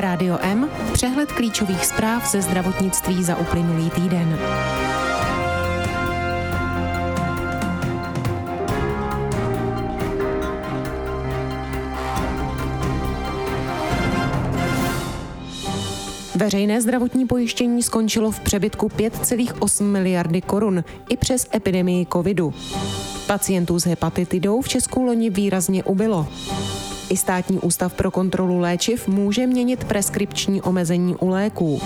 Rádio 0.00 0.38
M, 0.40 0.70
přehled 0.92 1.32
klíčových 1.32 1.86
zpráv 1.86 2.30
ze 2.30 2.42
zdravotnictví 2.42 3.24
za 3.24 3.36
uplynulý 3.36 3.90
týden. 3.90 4.38
Veřejné 16.34 16.82
zdravotní 16.82 17.26
pojištění 17.26 17.82
skončilo 17.82 18.30
v 18.30 18.40
přebytku 18.40 18.88
5,8 18.88 19.84
miliardy 19.84 20.40
korun 20.40 20.84
i 21.08 21.16
přes 21.16 21.46
epidemii 21.54 22.06
covidu. 22.12 22.54
Pacientů 23.26 23.80
s 23.80 23.86
hepatitidou 23.86 24.60
v 24.60 24.68
Česku 24.68 25.02
loni 25.02 25.30
výrazně 25.30 25.84
ubylo. 25.84 26.28
I 27.08 27.16
státní 27.16 27.58
ústav 27.58 27.94
pro 27.94 28.10
kontrolu 28.10 28.58
léčiv 28.58 29.08
může 29.08 29.46
měnit 29.46 29.84
preskripční 29.84 30.62
omezení 30.62 31.16
u 31.16 31.28
léků. 31.28 31.80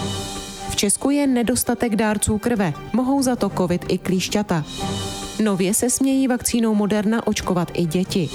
V 0.68 0.76
Česku 0.76 1.10
je 1.10 1.26
nedostatek 1.26 1.96
dárců 1.96 2.38
krve, 2.38 2.72
mohou 2.92 3.22
za 3.22 3.36
to 3.36 3.50
covid 3.50 3.84
i 3.88 3.98
klíšťata. 3.98 4.64
Nově 5.44 5.74
se 5.74 5.90
smějí 5.90 6.28
vakcínou 6.28 6.74
Moderna 6.74 7.26
očkovat 7.26 7.70
i 7.74 7.84
děti. 7.84 8.28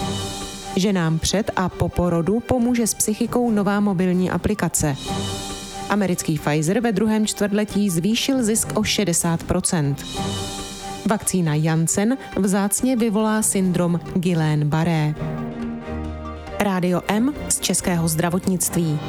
Ženám 0.76 1.20
před 1.20 1.52
a 1.56 1.70
po 1.70 1.90
porodu 1.90 2.40
pomůže 2.40 2.88
s 2.88 2.94
psychikou 2.94 3.52
nová 3.52 3.80
mobilní 3.80 4.32
aplikace. 4.32 4.96
Americký 5.90 6.40
Pfizer 6.40 6.80
ve 6.80 6.92
druhém 6.92 7.28
čtvrtletí 7.28 7.90
zvýšil 7.90 8.44
zisk 8.44 8.72
o 8.78 8.82
60% 8.82 9.96
Vakcína 11.08 11.56
Janssen 11.56 12.18
vzácně 12.38 12.96
vyvolá 12.96 13.42
syndrom 13.42 14.00
Guillain-Barré. 14.16 15.16
Rádio 16.60 17.02
M 17.08 17.34
z 17.50 17.60
českého 17.60 18.08
zdravotnictví. 18.08 19.00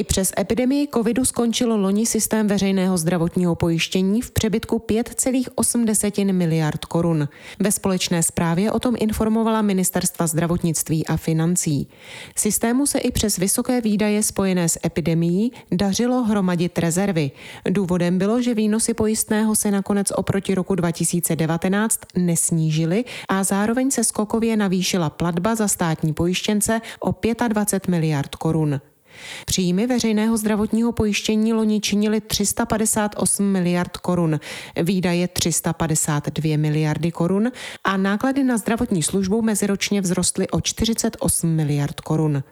I 0.00 0.04
přes 0.04 0.32
epidemii 0.38 0.88
covidu 0.94 1.24
skončilo 1.24 1.76
loni 1.76 2.06
systém 2.06 2.46
veřejného 2.46 2.98
zdravotního 2.98 3.54
pojištění 3.54 4.22
v 4.22 4.30
přebytku 4.30 4.78
5,8 4.88 6.32
miliard 6.32 6.84
korun. 6.84 7.28
Ve 7.58 7.72
společné 7.72 8.22
zprávě 8.22 8.72
o 8.72 8.78
tom 8.78 8.94
informovala 8.98 9.62
ministerstva 9.62 10.26
zdravotnictví 10.26 11.06
a 11.06 11.16
financí. 11.16 11.88
Systému 12.36 12.86
se 12.86 12.98
i 12.98 13.10
přes 13.10 13.36
vysoké 13.36 13.80
výdaje 13.80 14.22
spojené 14.22 14.68
s 14.68 14.78
epidemií 14.86 15.52
dařilo 15.72 16.24
hromadit 16.24 16.78
rezervy. 16.78 17.30
Důvodem 17.70 18.18
bylo, 18.18 18.42
že 18.42 18.54
výnosy 18.54 18.94
pojistného 18.94 19.56
se 19.56 19.70
nakonec 19.70 20.10
oproti 20.10 20.54
roku 20.54 20.74
2019 20.74 22.00
nesnížily 22.16 23.04
a 23.28 23.44
zároveň 23.44 23.90
se 23.90 24.04
skokově 24.04 24.56
navýšila 24.56 25.10
platba 25.10 25.54
za 25.54 25.68
státní 25.68 26.12
pojištěnce 26.12 26.80
o 27.00 27.14
25 27.48 27.90
miliard 27.90 28.34
korun. 28.36 28.80
Příjmy 29.46 29.86
veřejného 29.86 30.36
zdravotního 30.36 30.92
pojištění 30.92 31.52
loni 31.52 31.80
činily 31.80 32.20
358 32.20 33.44
miliard 33.44 33.96
korun, 33.96 34.40
výdaje 34.82 35.28
352 35.28 36.56
miliardy 36.56 37.10
korun 37.10 37.52
a 37.84 37.96
náklady 37.96 38.44
na 38.44 38.58
zdravotní 38.58 39.02
službu 39.02 39.42
meziročně 39.42 40.02
vzrostly 40.02 40.48
o 40.48 40.60
48 40.60 41.50
miliard 41.50 42.00
korun. 42.00 42.42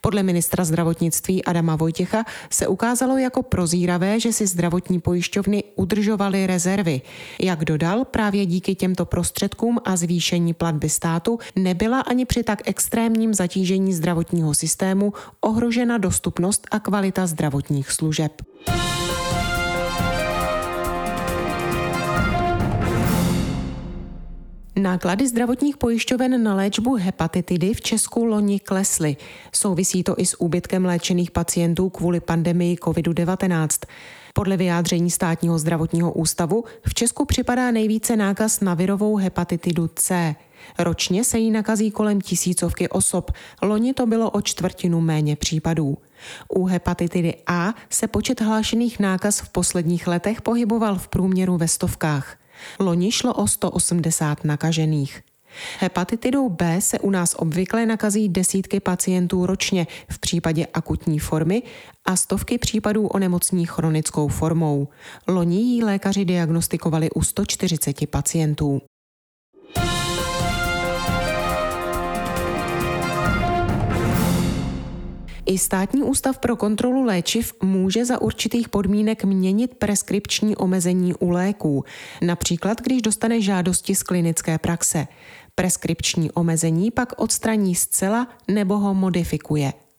Podle 0.00 0.22
ministra 0.22 0.64
zdravotnictví 0.64 1.44
Adama 1.44 1.76
Vojtěcha 1.76 2.24
se 2.50 2.66
ukázalo 2.66 3.18
jako 3.18 3.42
prozíravé, 3.42 4.20
že 4.20 4.32
si 4.32 4.46
zdravotní 4.46 5.00
pojišťovny 5.00 5.64
udržovaly 5.76 6.46
rezervy. 6.46 7.00
Jak 7.40 7.64
dodal, 7.64 8.04
právě 8.04 8.46
díky 8.46 8.74
těmto 8.74 9.04
prostředkům 9.04 9.78
a 9.84 9.96
zvýšení 9.96 10.54
platby 10.54 10.88
státu 10.88 11.38
nebyla 11.56 12.00
ani 12.00 12.24
při 12.24 12.42
tak 12.42 12.62
extrémním 12.64 13.34
zatížení 13.34 13.94
zdravotního 13.94 14.54
systému 14.54 15.12
ohrožena 15.40 15.98
dostupnost 15.98 16.66
a 16.70 16.80
kvalita 16.80 17.26
zdravotních 17.26 17.90
služeb. 17.90 18.32
Náklady 24.82 25.28
zdravotních 25.28 25.76
pojišťoven 25.76 26.42
na 26.42 26.54
léčbu 26.54 26.94
hepatitidy 26.94 27.74
v 27.74 27.80
Česku 27.80 28.24
loni 28.24 28.60
klesly. 28.60 29.16
Souvisí 29.52 30.02
to 30.02 30.14
i 30.18 30.26
s 30.26 30.40
úbytkem 30.40 30.84
léčených 30.84 31.30
pacientů 31.30 31.88
kvůli 31.88 32.20
pandemii 32.20 32.76
COVID-19. 32.76 33.68
Podle 34.34 34.56
vyjádření 34.56 35.10
státního 35.10 35.58
zdravotního 35.58 36.12
ústavu 36.12 36.64
v 36.86 36.94
Česku 36.94 37.24
připadá 37.24 37.70
nejvíce 37.70 38.16
nákaz 38.16 38.60
na 38.60 38.74
virovou 38.74 39.16
hepatitidu 39.16 39.90
C. 39.94 40.34
Ročně 40.78 41.24
se 41.24 41.38
jí 41.38 41.50
nakazí 41.50 41.90
kolem 41.90 42.20
tisícovky 42.20 42.88
osob, 42.88 43.30
loni 43.62 43.94
to 43.94 44.06
bylo 44.06 44.30
o 44.30 44.40
čtvrtinu 44.40 45.00
méně 45.00 45.36
případů. 45.36 45.98
U 46.48 46.64
hepatitidy 46.64 47.34
A 47.46 47.74
se 47.90 48.08
počet 48.08 48.40
hlášených 48.40 49.00
nákaz 49.00 49.40
v 49.40 49.48
posledních 49.48 50.06
letech 50.06 50.42
pohyboval 50.42 50.98
v 50.98 51.08
průměru 51.08 51.56
ve 51.56 51.68
stovkách. 51.68 52.39
Loni 52.78 53.12
šlo 53.12 53.34
o 53.34 53.46
180 53.46 54.44
nakažených. 54.44 55.22
Hepatitidou 55.78 56.48
B 56.48 56.80
se 56.80 56.98
u 56.98 57.10
nás 57.10 57.34
obvykle 57.38 57.86
nakazí 57.86 58.28
desítky 58.28 58.80
pacientů 58.80 59.46
ročně 59.46 59.86
v 60.08 60.18
případě 60.18 60.66
akutní 60.66 61.18
formy 61.18 61.62
a 62.04 62.16
stovky 62.16 62.58
případů 62.58 63.06
onemocní 63.06 63.66
chronickou 63.66 64.28
formou. 64.28 64.88
Loni 65.28 65.60
ji 65.60 65.84
lékaři 65.84 66.24
diagnostikovali 66.24 67.10
u 67.10 67.22
140 67.22 68.10
pacientů. 68.10 68.82
I 75.50 75.58
státní 75.58 76.02
ústav 76.02 76.38
pro 76.38 76.56
kontrolu 76.56 77.02
léčiv 77.02 77.52
může 77.62 78.04
za 78.04 78.20
určitých 78.20 78.68
podmínek 78.68 79.24
měnit 79.24 79.74
preskripční 79.74 80.56
omezení 80.56 81.14
u 81.14 81.30
léků, 81.30 81.84
například 82.22 82.80
když 82.80 83.02
dostane 83.02 83.40
žádosti 83.40 83.94
z 83.94 84.02
klinické 84.02 84.58
praxe. 84.58 85.06
Preskripční 85.54 86.30
omezení 86.30 86.90
pak 86.90 87.12
odstraní 87.16 87.74
zcela 87.74 88.28
nebo 88.48 88.78
ho 88.78 88.94
modifikuje– 88.94 89.72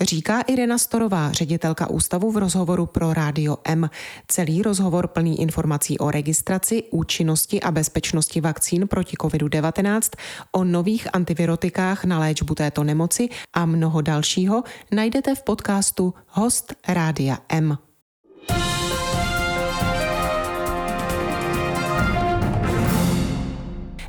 Říká 0.00 0.40
Irena 0.40 0.78
Storová, 0.78 1.32
ředitelka 1.32 1.90
ústavu 1.90 2.32
v 2.32 2.36
rozhovoru 2.36 2.86
pro 2.86 3.14
Rádio 3.14 3.56
M. 3.64 3.90
Celý 4.28 4.62
rozhovor 4.62 5.06
plný 5.06 5.40
informací 5.40 5.98
o 5.98 6.10
registraci, 6.10 6.82
účinnosti 6.90 7.60
a 7.60 7.70
bezpečnosti 7.70 8.40
vakcín 8.40 8.88
proti 8.88 9.16
COVID-19, 9.16 10.00
o 10.52 10.64
nových 10.64 11.08
antivirotikách 11.12 12.04
na 12.04 12.18
léčbu 12.18 12.54
této 12.54 12.84
nemoci 12.84 13.28
a 13.54 13.66
mnoho 13.66 14.00
dalšího 14.00 14.62
najdete 14.90 15.34
v 15.34 15.42
podcastu 15.42 16.14
Host 16.28 16.74
Rádia 16.88 17.38
M. 17.48 17.78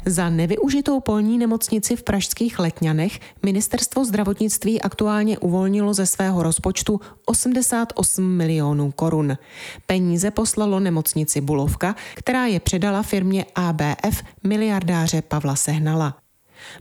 Za 0.05 0.29
nevyužitou 0.29 0.99
polní 0.99 1.37
nemocnici 1.37 1.95
v 1.95 2.03
pražských 2.03 2.59
Letňanech 2.59 3.19
ministerstvo 3.43 4.05
zdravotnictví 4.05 4.81
aktuálně 4.81 5.39
uvolnilo 5.39 5.93
ze 5.93 6.05
svého 6.05 6.43
rozpočtu 6.43 6.99
88 7.25 8.37
milionů 8.37 8.91
korun. 8.91 9.37
Peníze 9.85 10.31
poslalo 10.31 10.79
nemocnici 10.79 11.41
Bulovka, 11.41 11.95
která 12.15 12.45
je 12.45 12.59
předala 12.59 13.03
firmě 13.03 13.45
ABF 13.55 14.23
miliardáře 14.43 15.21
Pavla 15.21 15.55
Sehnala. 15.55 16.17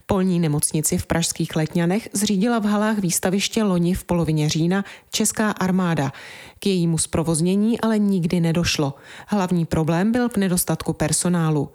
Polní 0.07 0.41
nemocnici 0.41 0.99
v 0.99 1.07
pražských 1.07 1.57
Letňanech 1.57 2.09
zřídila 2.13 2.59
v 2.59 2.65
halách 2.65 2.99
výstaviště 2.99 3.63
loni 3.63 3.95
v 3.95 4.05
polovině 4.05 4.49
října 4.49 4.85
Česká 5.11 5.51
armáda. 5.51 6.13
K 6.59 6.67
jejímu 6.67 6.99
zprovoznění 6.99 7.81
ale 7.81 7.99
nikdy 7.99 8.41
nedošlo. 8.41 8.95
Hlavní 9.27 9.67
problém 9.67 10.13
byl 10.13 10.29
v 10.29 10.37
nedostatku 10.37 10.93
personálu. 10.93 11.69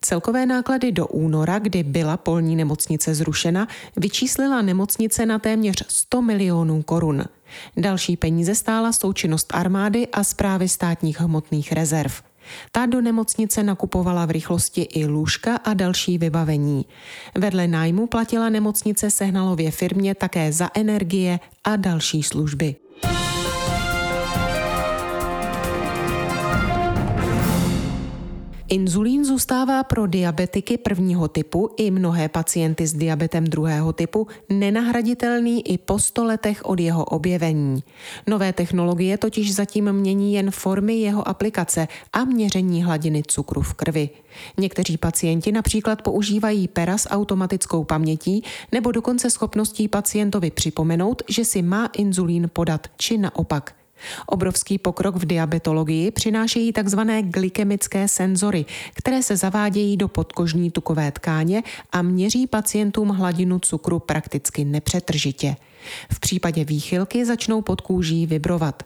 Celkové 0.00 0.46
náklady 0.46 0.92
do 0.92 1.06
února, 1.06 1.58
kdy 1.58 1.82
byla 1.82 2.16
polní 2.16 2.56
nemocnice 2.56 3.14
zrušena, 3.14 3.68
vyčíslila 3.96 4.62
nemocnice 4.62 5.26
na 5.26 5.38
téměř 5.38 5.84
100 5.88 6.22
milionů 6.22 6.82
korun. 6.82 7.24
Další 7.76 8.16
peníze 8.16 8.54
stála 8.54 8.92
součinnost 8.92 9.54
armády 9.54 10.08
a 10.08 10.24
zprávy 10.24 10.68
státních 10.68 11.20
hmotných 11.20 11.72
rezerv. 11.72 12.12
Ta 12.72 12.86
do 12.86 13.00
nemocnice 13.00 13.62
nakupovala 13.62 14.26
v 14.26 14.30
rychlosti 14.30 14.82
i 14.82 15.06
lůžka 15.06 15.56
a 15.56 15.74
další 15.74 16.18
vybavení. 16.18 16.84
Vedle 17.38 17.68
nájmu 17.68 18.06
platila 18.06 18.48
nemocnice 18.48 19.10
Sehnalově 19.10 19.70
firmě 19.70 20.14
také 20.14 20.52
za 20.52 20.70
energie 20.74 21.40
a 21.64 21.76
další 21.76 22.22
služby. 22.22 22.76
Inzulín 28.74 29.24
zůstává 29.24 29.84
pro 29.84 30.06
diabetiky 30.06 30.78
prvního 30.78 31.28
typu 31.28 31.70
i 31.76 31.90
mnohé 31.90 32.28
pacienty 32.28 32.86
s 32.86 32.94
diabetem 32.94 33.44
druhého 33.44 33.92
typu 33.92 34.26
nenahraditelný 34.48 35.72
i 35.72 35.78
po 35.78 35.98
sto 35.98 36.24
letech 36.24 36.64
od 36.64 36.80
jeho 36.80 37.04
objevení. 37.04 37.82
Nové 38.26 38.52
technologie 38.52 39.18
totiž 39.18 39.54
zatím 39.54 39.92
mění 39.92 40.34
jen 40.34 40.50
formy 40.50 40.94
jeho 40.94 41.28
aplikace 41.28 41.88
a 42.12 42.24
měření 42.24 42.84
hladiny 42.84 43.22
cukru 43.26 43.62
v 43.62 43.74
krvi. 43.74 44.10
Někteří 44.58 44.96
pacienti 44.96 45.52
například 45.52 46.02
používají 46.02 46.68
pera 46.68 46.98
s 46.98 47.08
automatickou 47.08 47.84
pamětí 47.84 48.42
nebo 48.72 48.92
dokonce 48.92 49.30
schopností 49.30 49.88
pacientovi 49.88 50.50
připomenout, 50.50 51.22
že 51.28 51.44
si 51.44 51.62
má 51.62 51.86
inzulín 51.86 52.50
podat, 52.52 52.86
či 52.96 53.18
naopak. 53.18 53.83
Obrovský 54.26 54.78
pokrok 54.78 55.16
v 55.16 55.26
diabetologii 55.26 56.10
přinášejí 56.10 56.72
tzv. 56.72 57.00
glykemické 57.22 58.08
senzory, 58.08 58.64
které 58.94 59.22
se 59.22 59.36
zavádějí 59.36 59.96
do 59.96 60.08
podkožní 60.08 60.70
tukové 60.70 61.12
tkáně 61.12 61.62
a 61.92 62.02
měří 62.02 62.46
pacientům 62.46 63.08
hladinu 63.08 63.58
cukru 63.58 63.98
prakticky 63.98 64.64
nepřetržitě. 64.64 65.56
V 66.12 66.20
případě 66.20 66.64
výchylky 66.64 67.24
začnou 67.24 67.62
pod 67.62 67.80
kůží 67.80 68.26
vibrovat. 68.26 68.82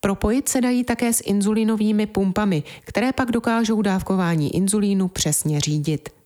Propojit 0.00 0.48
se 0.48 0.60
dají 0.60 0.84
také 0.84 1.12
s 1.12 1.22
inzulinovými 1.24 2.06
pumpami, 2.06 2.62
které 2.80 3.12
pak 3.12 3.30
dokážou 3.30 3.82
dávkování 3.82 4.56
inzulínu 4.56 5.08
přesně 5.08 5.60
řídit. 5.60 6.17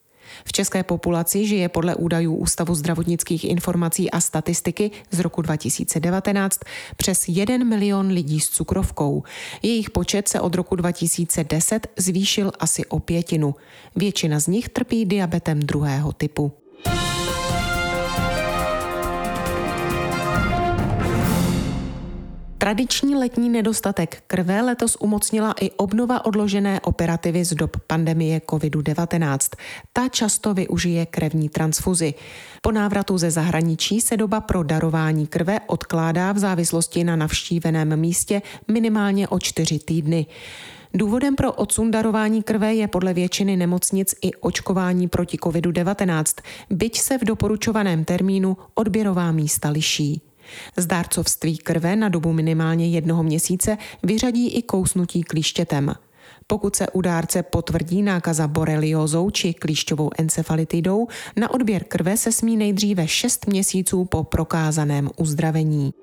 V 0.44 0.52
české 0.52 0.82
populaci 0.82 1.46
žije 1.46 1.68
podle 1.68 1.94
údajů 1.94 2.34
Ústavu 2.34 2.74
zdravotnických 2.74 3.44
informací 3.44 4.10
a 4.10 4.20
statistiky 4.20 4.90
z 5.10 5.20
roku 5.20 5.42
2019 5.42 6.60
přes 6.96 7.28
1 7.28 7.56
milion 7.56 8.08
lidí 8.08 8.40
s 8.40 8.48
cukrovkou. 8.48 9.22
Jejich 9.62 9.90
počet 9.90 10.28
se 10.28 10.40
od 10.40 10.54
roku 10.54 10.76
2010 10.76 11.86
zvýšil 11.96 12.52
asi 12.60 12.86
o 12.86 12.98
pětinu. 12.98 13.54
Většina 13.96 14.40
z 14.40 14.46
nich 14.46 14.68
trpí 14.68 15.06
diabetem 15.06 15.60
druhého 15.60 16.12
typu. 16.12 16.52
Tradiční 22.72 23.14
letní 23.14 23.48
nedostatek 23.48 24.22
krve 24.26 24.62
letos 24.62 24.96
umocnila 25.00 25.54
i 25.60 25.70
obnova 25.70 26.24
odložené 26.24 26.80
operativy 26.80 27.44
z 27.44 27.54
dob 27.54 27.76
pandemie 27.86 28.40
COVID-19. 28.40 29.38
Ta 29.92 30.08
často 30.08 30.54
využije 30.54 31.06
krevní 31.06 31.48
transfuzi. 31.48 32.14
Po 32.62 32.72
návratu 32.72 33.18
ze 33.18 33.30
zahraničí 33.30 34.00
se 34.00 34.16
doba 34.16 34.40
pro 34.40 34.62
darování 34.62 35.26
krve 35.26 35.60
odkládá 35.66 36.32
v 36.32 36.38
závislosti 36.38 37.04
na 37.04 37.16
navštíveném 37.16 37.96
místě 37.96 38.42
minimálně 38.68 39.28
o 39.28 39.38
čtyři 39.38 39.78
týdny. 39.78 40.26
Důvodem 40.94 41.36
pro 41.36 41.52
odsun 41.52 41.90
darování 41.90 42.42
krve 42.42 42.74
je 42.74 42.88
podle 42.88 43.14
většiny 43.14 43.56
nemocnic 43.56 44.14
i 44.22 44.34
očkování 44.34 45.08
proti 45.08 45.36
COVID-19, 45.36 46.24
byť 46.70 47.00
se 47.00 47.18
v 47.18 47.24
doporučovaném 47.24 48.04
termínu 48.04 48.56
odběrová 48.74 49.32
místa 49.32 49.68
liší. 49.68 50.31
Z 50.76 50.86
dárcovství 50.86 51.58
krve 51.58 51.96
na 51.96 52.08
dobu 52.08 52.32
minimálně 52.32 52.88
jednoho 52.88 53.22
měsíce 53.22 53.78
vyřadí 54.02 54.48
i 54.48 54.62
kousnutí 54.62 55.22
klíštětem. 55.22 55.94
Pokud 56.46 56.76
se 56.76 56.88
u 56.88 57.00
dárce 57.00 57.42
potvrdí 57.42 58.02
nákaza 58.02 58.48
boreliózou 58.48 59.30
či 59.30 59.54
klíšťovou 59.54 60.10
encefalitidou, 60.18 61.06
na 61.36 61.50
odběr 61.50 61.84
krve 61.84 62.16
se 62.16 62.32
smí 62.32 62.56
nejdříve 62.56 63.08
6 63.08 63.46
měsíců 63.46 64.04
po 64.04 64.24
prokázaném 64.24 65.10
uzdravení. 65.16 65.94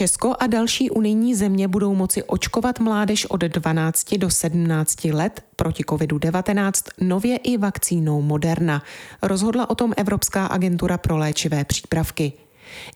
Česko 0.00 0.34
a 0.38 0.46
další 0.46 0.90
unijní 0.90 1.34
země 1.34 1.68
budou 1.68 1.94
moci 1.94 2.22
očkovat 2.22 2.80
mládež 2.80 3.26
od 3.26 3.40
12 3.40 4.14
do 4.14 4.30
17 4.30 5.04
let 5.04 5.44
proti 5.56 5.82
COVID-19 5.82 6.72
nově 7.00 7.36
i 7.36 7.56
vakcínou 7.56 8.22
Moderna. 8.22 8.82
Rozhodla 9.22 9.70
o 9.70 9.74
tom 9.74 9.92
Evropská 9.96 10.46
agentura 10.46 10.98
pro 10.98 11.16
léčivé 11.16 11.64
přípravky. 11.64 12.32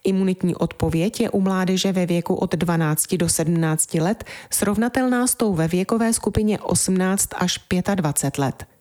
Imunitní 0.05 0.55
odpověď 0.55 1.21
je 1.21 1.31
u 1.31 1.41
mládeže 1.41 1.93
ve 1.93 2.07
věku 2.07 2.35
od 2.35 2.55
12 2.55 3.15
do 3.15 3.29
17 3.29 3.95
let 3.95 4.25
srovnatelná 4.51 5.27
s 5.27 5.35
tou 5.35 5.55
ve 5.55 5.69
věkové 5.69 6.13
skupině 6.13 6.59
18 6.59 7.29
až 7.37 7.61
25 7.95 8.39
let. 8.39 8.74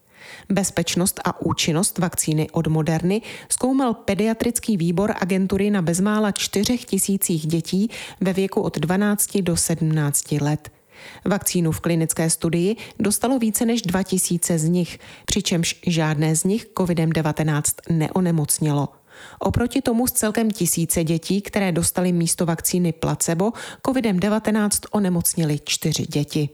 Bezpečnost 0.50 1.20
a 1.25 1.42
účinnost 1.42 1.98
vakcíny 1.98 2.50
od 2.50 2.68
Moderny 2.68 3.22
zkoumal 3.50 3.94
pediatrický 3.94 4.78
výbor 4.78 5.14
agentury 5.22 5.70
na 5.70 5.81
bezmála 5.81 6.31
4 6.31 6.78
tisících 6.78 7.48
dětí 7.48 7.90
ve 8.22 8.34
věku 8.34 8.62
od 8.62 8.78
12 8.78 9.38
do 9.38 9.58
17 9.58 10.31
let. 10.31 10.72
Vakcínu 11.25 11.72
v 11.72 11.80
klinické 11.80 12.30
studii 12.30 12.75
dostalo 13.00 13.40
více 13.40 13.66
než 13.66 13.81
2000 13.81 14.60
z 14.60 14.70
nich, 14.70 15.00
přičemž 15.25 15.80
žádné 15.88 16.36
z 16.36 16.44
nich 16.44 16.68
COVID-19 16.75 17.64
neonemocnělo. 17.90 18.90
Oproti 19.40 19.81
tomu 19.81 20.08
z 20.08 20.12
celkem 20.12 20.52
tisíce 20.52 21.04
dětí, 21.04 21.42
které 21.42 21.72
dostali 21.72 22.12
místo 22.12 22.46
vakcíny 22.46 22.94
placebo, 22.94 23.52
COVID-19 23.88 24.70
onemocnili 24.92 25.60
čtyři 25.66 26.04
děti. 26.04 26.50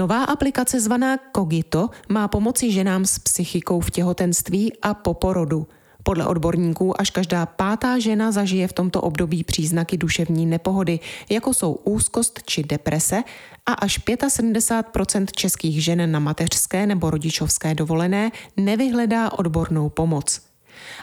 Nová 0.00 0.24
aplikace 0.24 0.80
zvaná 0.80 1.18
Cogito 1.36 1.90
má 2.08 2.28
pomoci 2.28 2.72
ženám 2.72 3.04
s 3.04 3.18
psychikou 3.18 3.80
v 3.80 3.90
těhotenství 3.90 4.72
a 4.82 4.94
po 4.94 5.14
porodu. 5.14 5.66
Podle 6.02 6.26
odborníků 6.26 7.00
až 7.00 7.10
každá 7.10 7.46
pátá 7.46 7.98
žena 7.98 8.32
zažije 8.32 8.68
v 8.68 8.72
tomto 8.72 9.00
období 9.00 9.44
příznaky 9.44 9.96
duševní 9.96 10.46
nepohody, 10.46 11.00
jako 11.30 11.54
jsou 11.54 11.72
úzkost 11.72 12.40
či 12.46 12.62
deprese 12.62 13.22
a 13.66 13.72
až 13.72 14.00
75% 14.00 15.26
českých 15.36 15.84
žen 15.84 16.12
na 16.12 16.18
mateřské 16.18 16.86
nebo 16.86 17.10
rodičovské 17.10 17.74
dovolené 17.74 18.32
nevyhledá 18.56 19.32
odbornou 19.32 19.88
pomoc. 19.88 20.49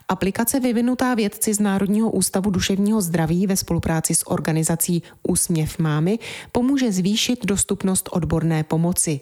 Aplikace 0.08 0.60
vyvinutá 0.60 1.14
vědci 1.14 1.54
z 1.54 1.60
Národního 1.60 2.12
ústavu 2.12 2.50
duševního 2.50 3.02
zdraví 3.02 3.48
ve 3.48 3.58
spolupráci 3.58 4.16
s 4.16 4.28
organizací 4.28 5.04
Úsměv 5.24 5.80
mámy 5.80 6.20
pomůže 6.52 6.92
zvýšit 6.92 7.46
dostupnost 7.46 8.10
odborné 8.12 8.64
pomoci. 8.64 9.20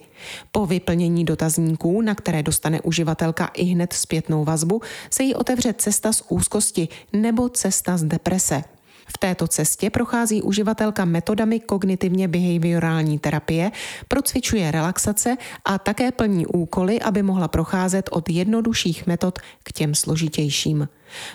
Po 0.52 0.66
vyplnění 0.66 1.26
dotazníků, 1.26 2.02
na 2.02 2.16
které 2.16 2.44
dostane 2.44 2.82
uživatelka 2.82 3.46
i 3.54 3.64
hned 3.64 3.94
zpětnou 3.94 4.46
vazbu, 4.46 4.82
se 5.10 5.24
jí 5.24 5.36
otevře 5.36 5.74
cesta 5.74 6.14
z 6.14 6.24
úzkosti 6.30 6.88
nebo 7.14 7.50
cesta 7.50 7.98
z 7.98 8.04
deprese. 8.04 8.64
V 9.06 9.18
této 9.18 9.48
cestě 9.48 9.90
prochází 9.90 10.42
uživatelka 10.42 11.06
metodami 11.06 11.60
kognitivně 11.60 12.28
behaviorální 12.28 13.20
terapie, 13.20 13.72
procvičuje 14.08 14.72
relaxace 14.72 15.38
a 15.66 15.80
také 15.80 16.12
plní 16.12 16.46
úkoly, 16.48 17.02
aby 17.02 17.24
mohla 17.24 17.48
procházet 17.48 18.10
od 18.12 18.30
jednodušších 18.30 19.08
metod 19.08 19.40
k 19.64 19.72
těm 19.72 19.96
složitějším. 19.96 20.88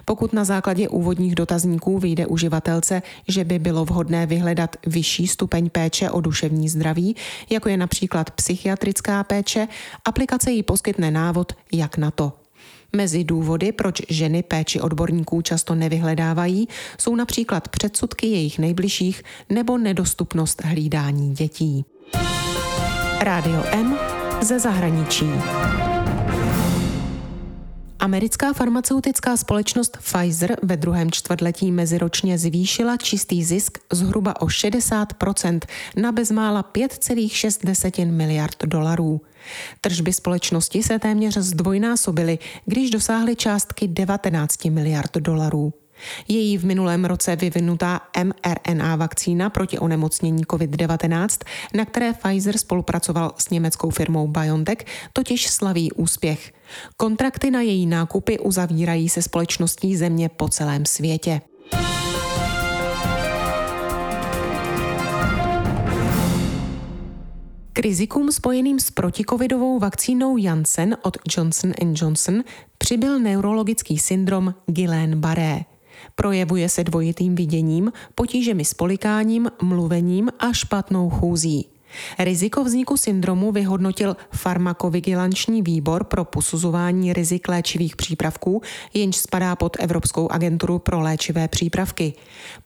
Pokud 0.04 0.32
na 0.32 0.44
základě 0.44 0.88
úvodních 0.88 1.34
dotazníků 1.34 1.98
vyjde 1.98 2.26
uživatelce, 2.26 3.02
že 3.28 3.44
by 3.44 3.58
bylo 3.58 3.84
vhodné 3.84 4.26
vyhledat 4.26 4.76
vyšší 4.86 5.26
stupeň 5.26 5.70
péče 5.70 6.10
o 6.10 6.20
duševní 6.20 6.68
zdraví, 6.68 7.16
jako 7.50 7.68
je 7.68 7.76
například 7.76 8.30
psychiatrická 8.30 9.24
péče, 9.24 9.68
aplikace 10.04 10.50
jí 10.50 10.62
poskytne 10.62 11.10
návod, 11.10 11.52
jak 11.72 11.96
na 11.96 12.10
to. 12.10 12.39
Mezi 12.92 13.24
důvody, 13.24 13.72
proč 13.72 14.02
ženy 14.08 14.42
péči 14.42 14.80
odborníků 14.80 15.42
často 15.42 15.74
nevyhledávají, 15.74 16.68
jsou 16.98 17.16
například 17.16 17.68
předsudky 17.68 18.26
jejich 18.26 18.58
nejbližších 18.58 19.22
nebo 19.48 19.78
nedostupnost 19.78 20.62
hlídání 20.64 21.34
dětí. 21.34 21.84
Rádio 23.20 23.64
M 23.72 23.98
ze 24.42 24.58
zahraničí. 24.58 25.26
Americká 28.00 28.52
farmaceutická 28.52 29.36
společnost 29.36 29.96
Pfizer 29.96 30.56
ve 30.62 30.76
druhém 30.76 31.10
čtvrtletí 31.10 31.72
meziročně 31.72 32.38
zvýšila 32.38 32.96
čistý 32.96 33.44
zisk 33.44 33.78
zhruba 33.92 34.40
o 34.40 34.46
60% 34.46 35.60
na 35.96 36.12
bezmála 36.12 36.62
5,6 36.62 38.12
miliard 38.12 38.64
dolarů. 38.64 39.20
Tržby 39.80 40.12
společnosti 40.12 40.82
se 40.82 40.98
téměř 40.98 41.36
zdvojnásobily, 41.36 42.38
když 42.64 42.90
dosáhly 42.90 43.36
částky 43.36 43.88
19 43.88 44.64
miliard 44.64 45.16
dolarů. 45.16 45.72
Její 46.28 46.58
v 46.58 46.64
minulém 46.64 47.04
roce 47.04 47.36
vyvinutá 47.36 48.00
mRNA 48.24 48.96
vakcína 48.96 49.50
proti 49.50 49.78
onemocnění 49.78 50.44
COVID-19, 50.44 51.28
na 51.74 51.84
které 51.84 52.12
Pfizer 52.12 52.58
spolupracoval 52.58 53.34
s 53.38 53.50
německou 53.50 53.90
firmou 53.90 54.28
BioNTech, 54.28 54.84
totiž 55.12 55.50
slaví 55.50 55.92
úspěch. 55.92 56.52
Kontrakty 56.96 57.50
na 57.50 57.60
její 57.60 57.86
nákupy 57.86 58.38
uzavírají 58.38 59.08
se 59.08 59.22
společností 59.22 59.96
země 59.96 60.28
po 60.28 60.48
celém 60.48 60.86
světě. 60.86 61.40
K 67.72 67.78
rizikům 67.78 68.32
spojeným 68.32 68.80
s 68.80 68.90
protikovidovou 68.90 69.78
vakcínou 69.78 70.36
Janssen 70.36 70.96
od 71.02 71.16
Johnson 71.36 71.72
Johnson 71.94 72.42
přibyl 72.78 73.18
neurologický 73.18 73.98
syndrom 73.98 74.54
Guillain-Barré. 74.68 75.64
Projevuje 76.14 76.68
se 76.68 76.84
dvojitým 76.84 77.34
viděním, 77.34 77.92
potížemi 78.14 78.64
s 78.64 78.74
polikáním, 78.74 79.50
mluvením 79.62 80.28
a 80.38 80.52
špatnou 80.52 81.10
chůzí. 81.10 81.66
Riziko 82.18 82.64
vzniku 82.64 82.96
syndromu 82.96 83.52
vyhodnotil 83.52 84.16
farmakovigilanční 84.30 85.62
výbor 85.62 86.04
pro 86.04 86.24
posuzování 86.24 87.12
rizik 87.12 87.48
léčivých 87.48 87.96
přípravků, 87.96 88.62
jenž 88.94 89.16
spadá 89.16 89.56
pod 89.56 89.76
Evropskou 89.80 90.32
agenturu 90.32 90.78
pro 90.78 91.00
léčivé 91.00 91.48
přípravky. 91.48 92.12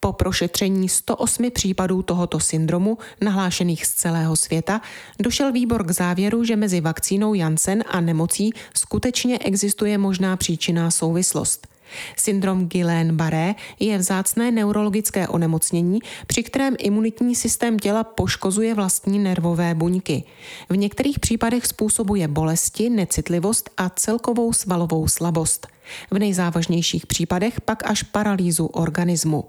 Po 0.01 0.13
prošetření 0.13 0.89
108 0.89 1.51
případů 1.51 2.03
tohoto 2.03 2.41
syndromu, 2.41 2.99
nahlášených 3.21 3.87
z 3.87 3.95
celého 3.95 4.37
světa, 4.37 4.81
došel 5.19 5.53
výbor 5.53 5.87
k 5.87 5.91
závěru, 5.91 6.45
že 6.45 6.57
mezi 6.57 6.81
vakcínou 6.81 7.35
Janssen 7.35 7.85
a 7.89 8.01
nemocí 8.01 8.51
skutečně 8.77 9.39
existuje 9.39 9.99
možná 9.99 10.37
příčinná 10.37 10.91
souvislost. 10.91 11.74
Syndrom 12.17 12.69
Guillain-Barré 12.69 13.55
je 13.81 13.99
vzácné 13.99 14.51
neurologické 14.51 15.29
onemocnění, 15.29 15.99
při 16.27 16.43
kterém 16.43 16.75
imunitní 16.79 17.35
systém 17.35 17.79
těla 17.79 18.05
poškozuje 18.05 18.75
vlastní 18.75 19.19
nervové 19.19 19.75
buňky. 19.75 20.25
V 20.69 20.77
některých 20.77 21.19
případech 21.19 21.67
způsobuje 21.67 22.29
bolesti, 22.29 22.91
necitlivost 22.91 23.71
a 23.77 23.91
celkovou 23.91 24.53
svalovou 24.53 25.09
slabost. 25.09 25.67
V 26.11 26.19
nejzávažnějších 26.19 27.07
případech 27.07 27.61
pak 27.61 27.91
až 27.91 28.03
paralýzu 28.03 28.67
organismu. 28.67 29.45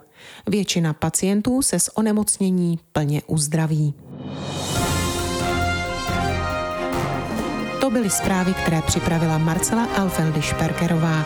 Většina 0.47 0.93
pacientů 0.93 1.61
se 1.61 1.79
z 1.79 1.89
onemocnění 1.95 2.79
plně 2.91 3.21
uzdraví. 3.27 3.93
To 7.81 7.89
byly 7.89 8.09
zprávy, 8.09 8.53
které 8.53 8.81
připravila 8.81 9.37
Marcela 9.37 9.85
Alfeldy 9.85 10.41
Šperkerová. 10.41 11.25